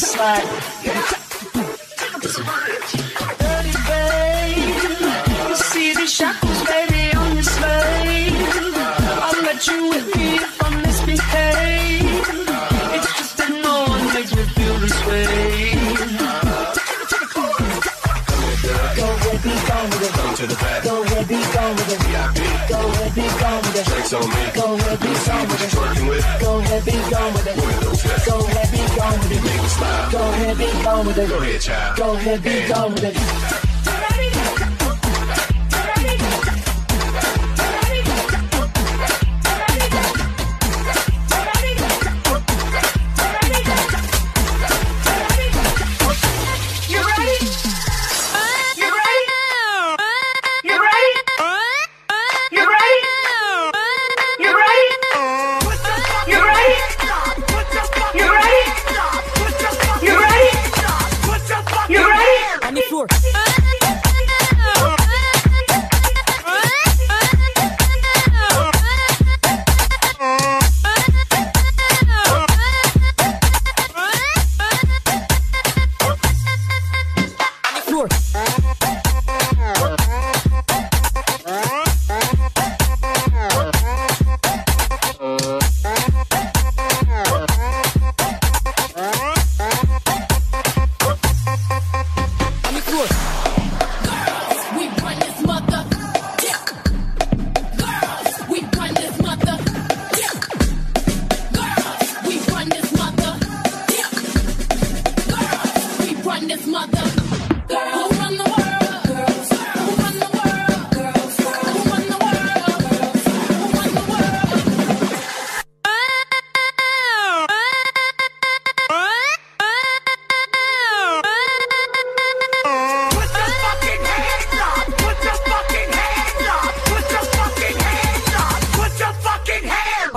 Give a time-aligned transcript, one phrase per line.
[0.00, 0.42] slack.
[3.38, 4.80] Dirty babe,
[5.48, 7.36] you see shackles, baby, on.
[9.22, 12.28] I'll let you with me if I misbehave.
[12.96, 15.74] It's just that no one makes me feel this way.
[18.96, 20.12] Go ahead, be gone with it.
[20.36, 20.82] To the back.
[20.82, 22.00] Go ahead, be gone with it.
[22.70, 24.00] Go ahead, be gone with it.
[24.10, 24.26] On.
[24.54, 24.76] Go.
[24.80, 25.10] Go.
[28.26, 28.69] Go
[29.00, 29.44] gone with it.
[29.44, 30.10] Make me smile.
[30.12, 31.28] Go ahead, be gone with it.
[31.28, 31.96] Go ahead, child.
[31.96, 33.69] Go ahead, be gone with it.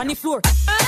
[0.04, 0.42] On the floor.
[0.68, 0.83] On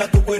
[0.00, 0.39] Habla tu cuerpo.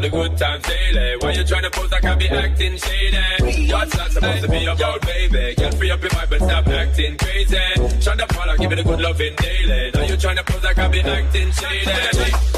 [0.00, 1.16] all the good times daily.
[1.20, 3.72] Why you trying to pose Can't be acting shady?
[3.72, 5.54] What's not supposed to be about, baby?
[5.54, 8.00] Girl, free up your mind but stop acting crazy.
[8.00, 9.90] Shut up, all I give it a good loving daily.
[9.94, 12.49] Now you trying to pose Can't be acting shady.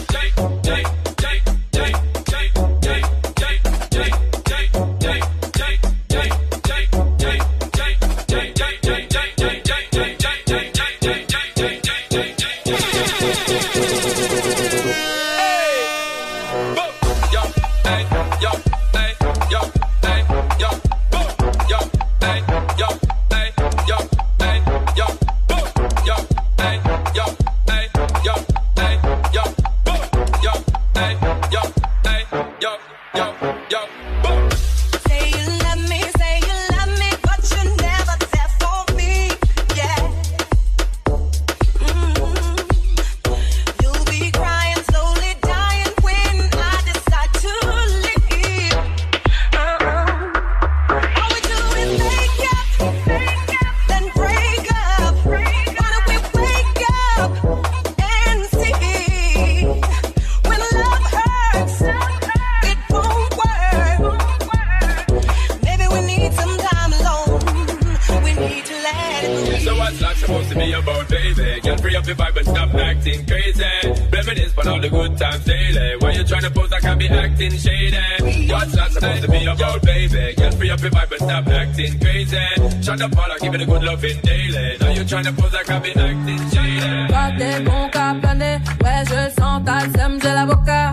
[82.12, 82.82] crazy.
[82.82, 84.76] Shut up, all I give it a good loving daily.
[84.80, 87.12] Now you tryna pose like I've been acting shady.
[87.12, 88.58] Pas tes bons qu'à planer.
[88.84, 90.92] Ouais, je sens ta sème, j'ai l'avocat.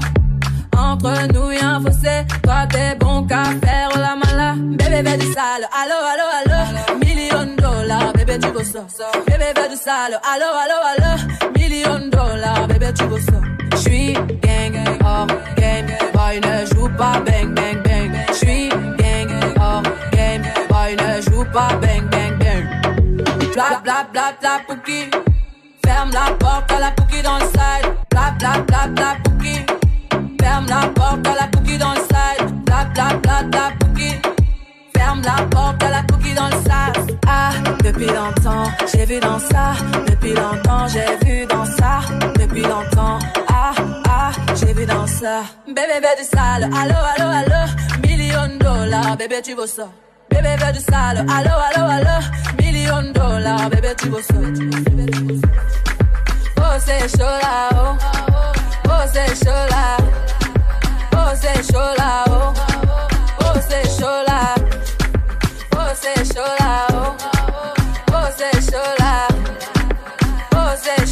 [0.78, 4.56] Entre nous y'a un fossé, toi t'es bon qu'à faire la mala.
[4.80, 6.60] Bébé fais du sale, allo allo allo.
[7.06, 8.82] Million dollars, bébé tu veux ça.
[9.28, 11.12] Bébé fais du sale, allo allo allo.
[11.58, 13.40] Million dollars, bébé tu veux ça.
[13.76, 17.89] J'suis gang, hors game, boy ne joue pas bang bang bang.
[24.14, 25.10] Bla bla Pouki.
[25.86, 27.88] Ferme la porte à la Pouki dans le side.
[28.10, 29.66] Bla bla bla bla Pouki.
[30.42, 32.64] Ferme la porte à la Pouki dans le side.
[32.66, 34.12] Bla bla bla bla Pouki.
[34.96, 36.60] Ferme la porte à la Pouki dans le.
[37.28, 37.52] Ah,
[37.84, 39.74] depuis longtemps, j'ai vu dans ça.
[40.08, 42.00] Depuis longtemps, j'ai vu dans ça.
[42.40, 43.74] Depuis longtemps, ah,
[44.08, 45.44] ah, j'ai vu dans ça.
[45.68, 46.64] Bébé, bébé du sale.
[46.64, 47.62] Allo, allo, allo.
[48.08, 49.90] Million dollars, bébé, tu veux ça.
[50.42, 51.26] Bébé, bébé du sale.
[51.30, 52.18] Allo, allo, allo.
[52.62, 54.22] Million de dollars, bébé, tu veux.
[54.34, 55.42] Oh, oh.
[56.58, 57.68] Oh, c'est chaud là.
[57.74, 57.98] Oh, oh.
[58.88, 59.98] Oh, c'est chaud là.
[61.14, 62.24] Oh, c'est chaud là,
[66.94, 66.94] oh.
[66.94, 66.98] Oh.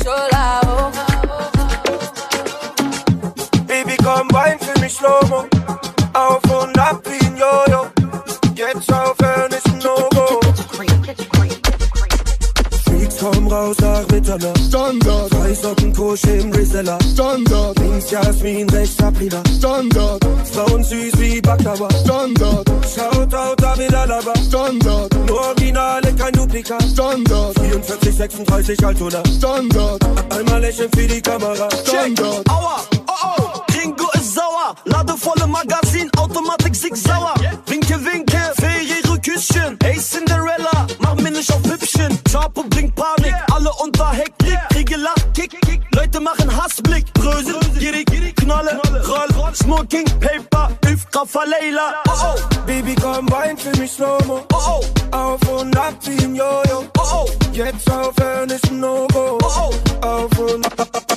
[0.05, 0.29] Oh,
[0.69, 0.91] oh.
[3.67, 5.46] Baby, come rein für mich Slow-Mo.
[6.13, 7.26] Auf und ab wie
[14.27, 14.57] Mitternacht.
[14.67, 15.29] Standard.
[15.29, 16.98] Zwei Socken Kusch im Reseller.
[17.13, 17.79] Standard.
[17.79, 19.41] Links Jasmin, rechts Aprila.
[19.57, 20.25] Standard.
[20.51, 21.88] Frauen süß wie Baklava.
[22.03, 22.69] Standard.
[22.93, 24.34] Shoutout David Alaba.
[24.48, 25.15] Standard.
[25.27, 26.84] Nur Originale, kein Duplikat.
[26.84, 27.57] Standard.
[27.60, 29.24] 44, 36 Altona.
[29.38, 30.01] Standard.
[30.29, 31.69] Einmal lächeln für die Kamera.
[31.86, 32.50] Standard.
[32.50, 34.75] Aua, oh oh, Ringo ist sauer.
[34.86, 37.34] Ladevolle Magazin, Automatik sig sauer.
[43.77, 44.57] Alle unter Hektik.
[44.69, 44.98] Kriege
[45.34, 45.81] Kick, Kick.
[45.96, 47.12] Leute machen Hassblick.
[47.13, 48.05] Brösel, gierig,
[48.36, 51.93] Knolle, Roll, Smoking, Paper, Üfka, Leila.
[52.07, 54.41] Oh oh, Baby, komm rein für mich Slow-Mo.
[54.53, 54.81] oh
[55.12, 56.86] oh, Auf und ab wie ein Jojo.
[56.98, 59.38] oh oh, Jetzt aufhören ist ein No-Go.
[59.43, 60.05] oh oh.
[60.07, 61.16] Auf und ab.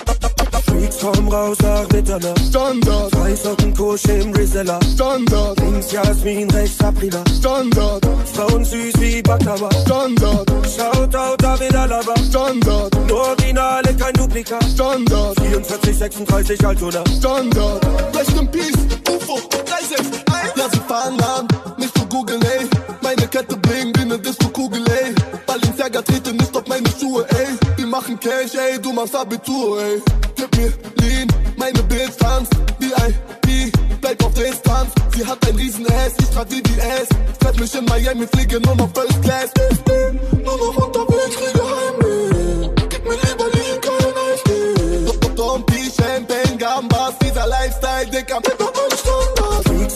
[1.01, 2.39] Komm raus nach Mitternacht.
[2.49, 3.11] Standard.
[3.13, 4.79] Zwei Socken Kusch im Reseller.
[4.95, 5.59] Standard.
[5.61, 7.25] Links Jasmin, rechts Aprila.
[7.39, 8.07] Standard.
[8.35, 9.71] Frauen süß wie Baklava.
[9.87, 10.51] Standard.
[10.77, 12.15] Shoutout David Alaba.
[12.29, 12.95] Standard.
[13.09, 14.63] Nur Originale, kein Duplikat.
[14.65, 15.41] Standard.
[15.41, 17.03] 44, 36 Altona.
[17.19, 17.87] Standard.
[18.15, 18.77] Rest in Peace,
[19.09, 20.53] UFO, 361.
[20.57, 22.67] Lass sie fahren an, nicht zu googeln, ey.
[23.01, 25.15] Meine Kette blinkt wie ne Disco-Kugel, ey.
[25.47, 27.47] Balenciaga trete nicht auf meine Schuhe, ey.
[27.77, 30.03] Wir machen Cash, ey, du machst Abitur, ey.
[30.41, 31.29] Gib mir Lean,
[31.59, 33.71] meine Bills tanzt, VIP,
[34.01, 34.91] bleib auf Distanz.
[35.15, 37.09] Sie hat ein riesen S, ich trag VVS.
[37.41, 39.51] Treff mich in Miami, fliege nur noch First Class.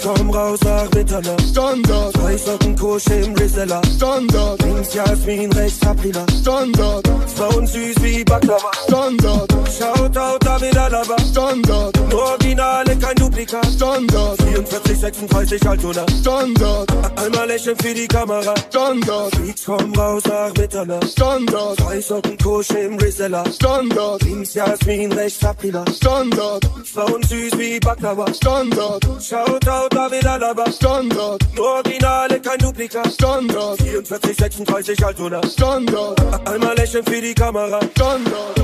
[0.04, 1.48] Komm raus nach Mitternacht.
[1.50, 2.12] Standard.
[2.12, 3.80] Zwei Socken Kusch im Reseller.
[3.96, 4.62] Standard.
[4.62, 6.24] Links Jasmin, rechts Aprila.
[6.40, 7.08] Standard.
[7.34, 8.70] Frauen süß wie Baklava.
[8.86, 9.52] Standard.
[9.76, 11.16] Shoutout David Alaba.
[11.30, 11.98] Standard.
[12.10, 13.66] Nur Originale, kein Duplikat.
[13.66, 14.42] Standard.
[14.42, 16.06] 44, 36 Altona.
[16.20, 16.88] Standard.
[17.16, 18.54] Einmal lächeln für die Kamera.
[18.68, 19.34] Standard.
[19.34, 21.08] Freaks komm raus nach Mitternacht.
[21.10, 21.76] Standard.
[21.80, 23.44] Zwei Socken Kusch im Reseller.
[23.50, 24.22] Standard.
[24.22, 25.84] Links Jasmin, rechts Aprila.
[25.90, 26.64] Standard.
[26.92, 28.32] Frauen süß wie Baklava.
[28.34, 29.02] Standard.
[29.20, 30.70] Shoutout David Alaba.
[30.72, 31.40] Standard.
[31.54, 33.12] Nur Originale, kein Duplikat.
[33.12, 33.80] Standard.
[33.80, 35.40] 44, 36 Altona.
[35.46, 36.48] Standard.
[36.48, 37.80] Einmal lächeln für die Kamera.
[37.92, 38.56] Standard.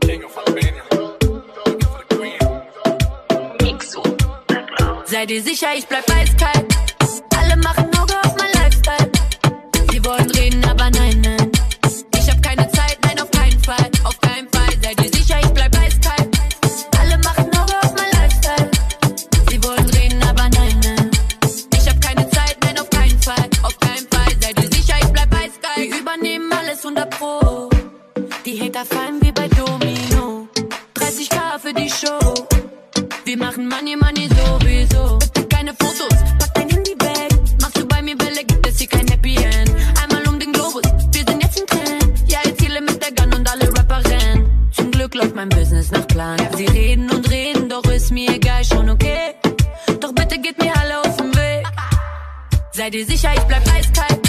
[0.00, 0.82] King of Albania.
[1.58, 2.38] King of the Queen.
[5.06, 6.66] Sei dir sicher, ich bleib eiskalt.
[7.36, 9.10] Alle machen Auge auf mein Lifestyle.
[9.90, 11.20] Sie wollen reden, aber nein,
[52.92, 54.21] dir sicher, ich bleib eiskalt.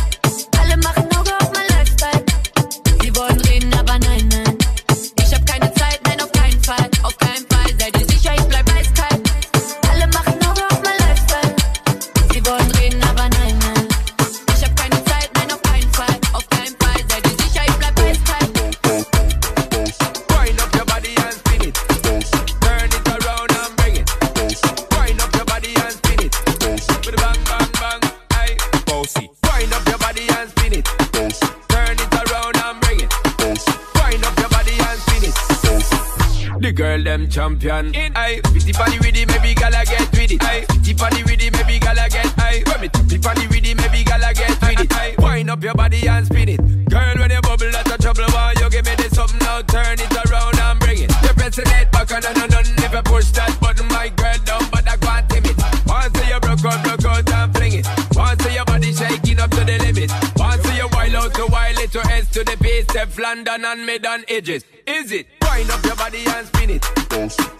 [37.43, 37.93] champion.
[37.93, 40.43] In I, the body with it, maybe gala get with it.
[40.43, 42.63] I, the body with it, maybe gala get I.
[42.67, 44.93] When me tap the body with it, maybe gala get with it.
[44.95, 46.61] I, wind up your body and spin it.
[46.87, 48.23] Girl, when you bubble, that's a trouble.
[48.31, 49.61] Why you give me this something now?
[49.63, 51.11] Turn it around and bring it.
[51.23, 52.65] You're pressing it back and I know on.
[52.79, 55.57] If I push that button, my girl down, but I can't tame it.
[55.83, 57.87] Once you broke out, broke out and fling it.
[58.15, 60.11] Once your body shaking up to the limit.
[60.39, 63.85] Once you wild out to wild little to S to the base, step London and
[63.85, 64.63] mid on edges.
[65.03, 65.27] Is it?
[65.41, 66.81] Wind up your body and spin it.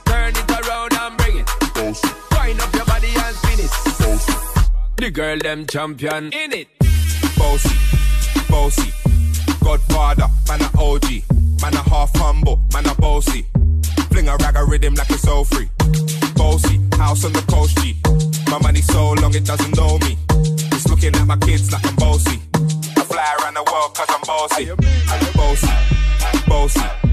[0.06, 1.50] Turn it around and bring it.
[1.76, 4.96] Wind up your body and spin it.
[4.96, 6.70] The girl them champion in it.
[7.38, 7.76] Bossy,
[8.48, 8.94] bossy.
[9.62, 11.04] Godfather, man a OG.
[11.62, 13.46] Man a half humble, man a bossy.
[14.10, 15.70] Fling a rag a rhythm like it's all free.
[16.36, 17.98] Bossy, house on the coast G.
[18.50, 20.18] My money so long it doesn't know me.
[20.72, 22.40] It's looking at my kids like I'm bossy.
[22.96, 24.72] I fly around the world cause I'm bossy.
[24.72, 27.13] I'm bossy, bossy.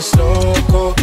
[0.00, 0.99] vuelves loco.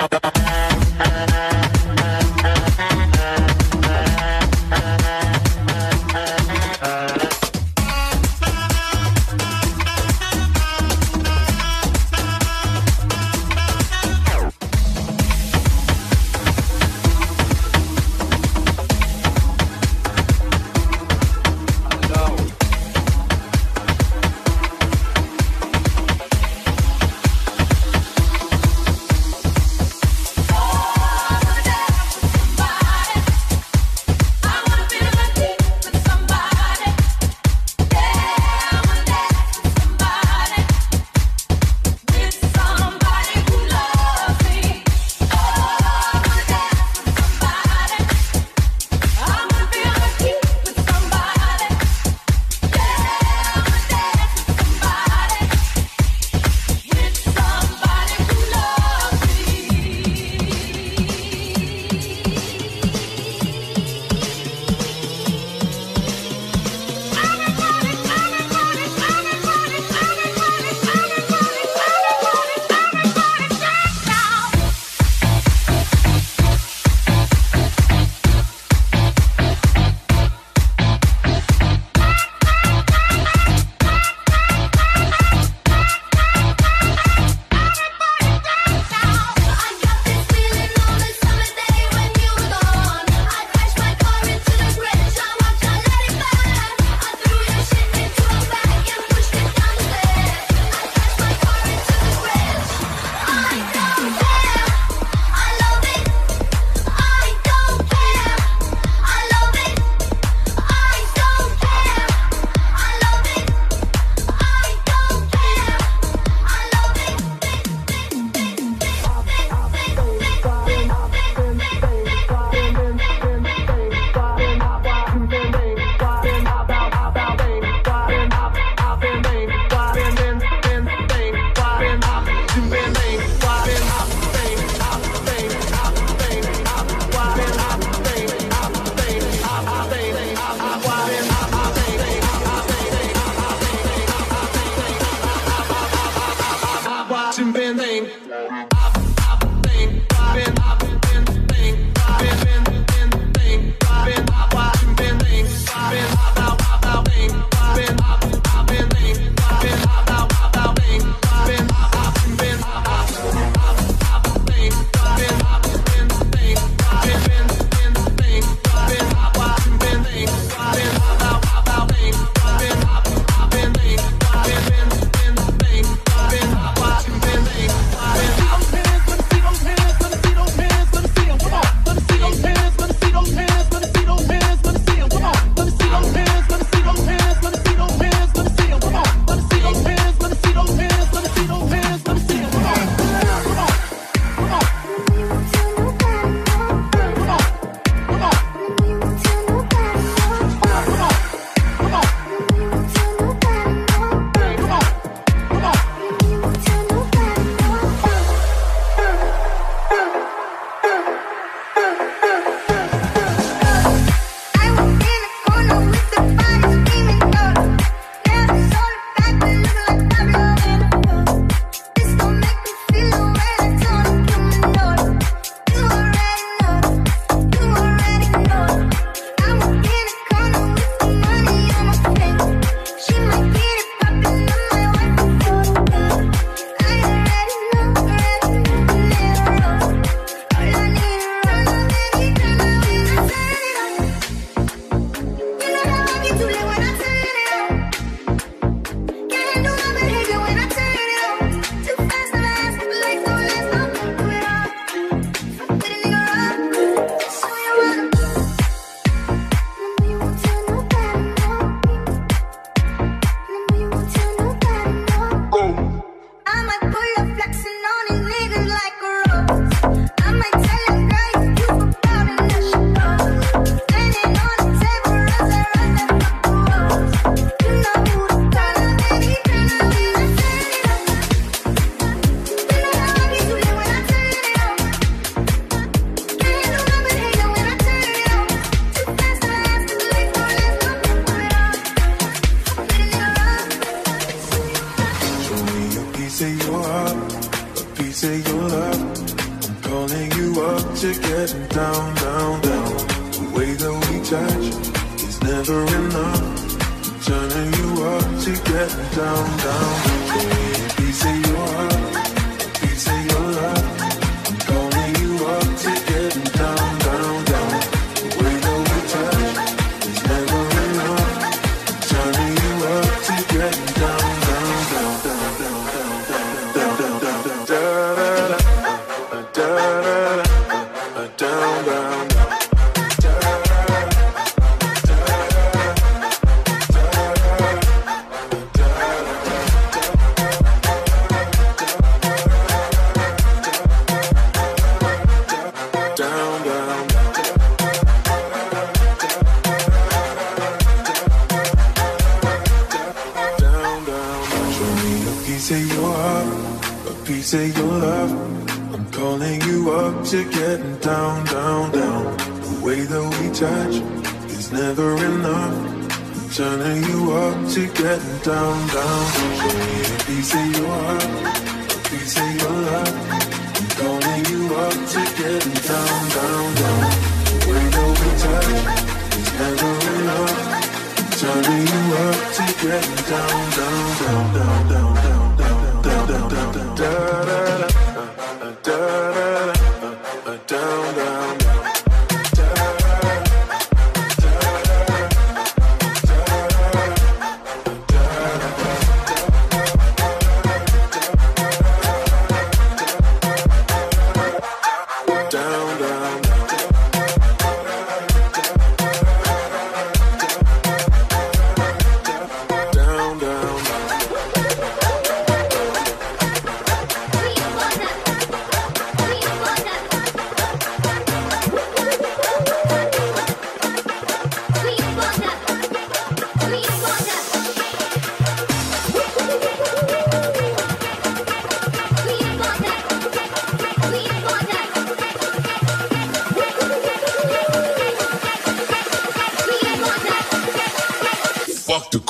[0.00, 0.43] Yeah.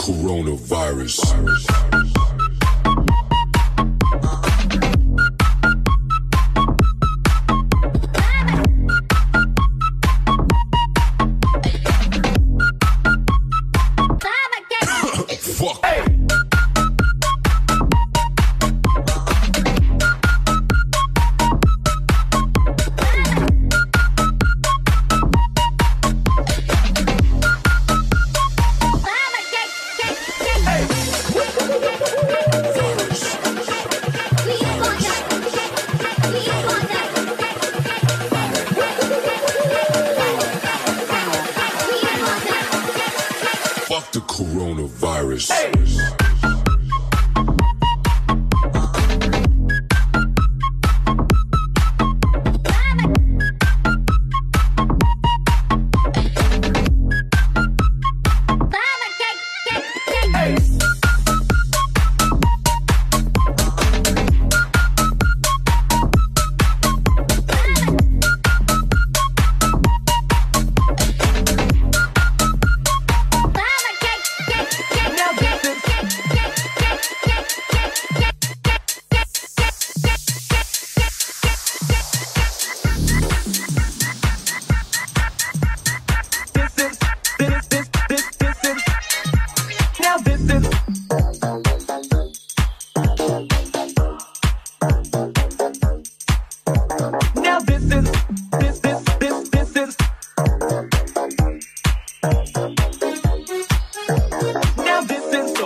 [0.05, 1.17] coronavirus.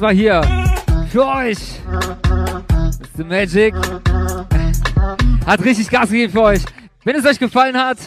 [0.00, 0.40] War hier
[1.10, 1.58] für euch.
[3.18, 3.24] Mr.
[3.24, 3.74] Magic.
[5.44, 6.62] Hat richtig Gas gegeben für euch.
[7.04, 7.98] Wenn es euch gefallen hat,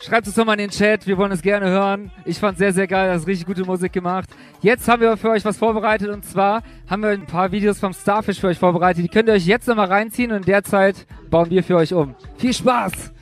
[0.00, 1.08] schreibt es doch mal in den Chat.
[1.08, 2.12] Wir wollen es gerne hören.
[2.24, 3.08] Ich fand sehr, sehr geil.
[3.08, 4.28] Das ist richtig gute Musik gemacht.
[4.60, 7.92] Jetzt haben wir für euch was vorbereitet und zwar haben wir ein paar Videos vom
[7.92, 9.02] Starfish für euch vorbereitet.
[9.02, 11.92] Die könnt ihr euch jetzt nochmal reinziehen und in der Zeit bauen wir für euch
[11.92, 12.14] um.
[12.36, 13.12] Viel Spaß!